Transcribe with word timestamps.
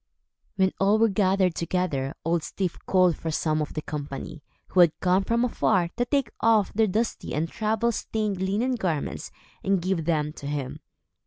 When 0.55 0.73
all 0.79 0.97
were 0.97 1.09
gathered 1.09 1.53
together, 1.53 2.15
Old 2.25 2.41
Styf 2.41 2.75
called 2.87 3.15
for 3.15 3.29
some 3.29 3.61
of 3.61 3.75
the 3.75 3.83
company, 3.83 4.41
who 4.69 4.79
had 4.79 4.99
come 4.99 5.23
from 5.23 5.45
afar, 5.45 5.89
to 5.95 6.05
take 6.05 6.31
off 6.41 6.73
their 6.73 6.87
dusty 6.87 7.35
and 7.35 7.47
travel 7.47 7.91
stained 7.91 8.41
linen 8.41 8.73
garments 8.73 9.29
and 9.63 9.79
give 9.79 10.05
them 10.05 10.33
to 10.33 10.47
him. 10.47 10.79